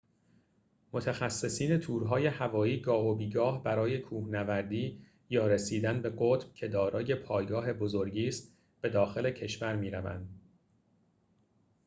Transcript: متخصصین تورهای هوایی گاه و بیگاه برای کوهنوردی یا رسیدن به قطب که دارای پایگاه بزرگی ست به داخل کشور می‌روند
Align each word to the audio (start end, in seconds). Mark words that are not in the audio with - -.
متخصصین 0.93 1.77
تورهای 1.77 2.25
هوایی 2.27 2.79
گاه 2.79 3.05
و 3.07 3.15
بیگاه 3.15 3.63
برای 3.63 3.99
کوهنوردی 3.99 5.01
یا 5.29 5.47
رسیدن 5.47 6.01
به 6.01 6.13
قطب 6.19 6.53
که 6.53 6.67
دارای 6.67 7.15
پایگاه 7.15 7.73
بزرگی 7.73 8.31
ست 8.31 8.51
به 8.81 8.89
داخل 8.89 9.31
کشور 9.31 9.75
می‌روند 9.75 10.41